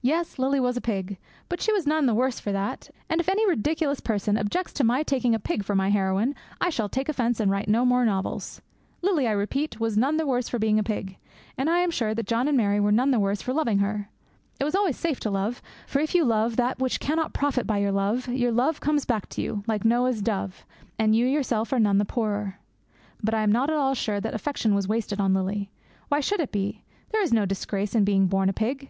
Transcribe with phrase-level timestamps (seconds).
[0.00, 1.18] Yes, Lily was a pig,
[1.50, 4.82] but she was none the worse for that; and if any ridiculous person objects to
[4.82, 8.06] my taking a pig for my heroine, I shall take offence and write no more
[8.06, 8.62] novels.
[9.02, 11.18] Lily, I repeat, was none the worse for being a pig.
[11.58, 14.08] And I am sure that John and Mary were none the worse for loving her.
[14.58, 17.76] It is always safe to love, for if you love that which cannot profit by
[17.76, 20.64] your love, your love comes back to you, like Noah's dove,
[20.98, 22.58] and you yourself are none the poorer.
[23.22, 25.68] But I am not at all sure that affection was wasted on Lily.
[26.08, 26.84] Why should it be?
[27.12, 28.88] There is no disgrace in being born a pig.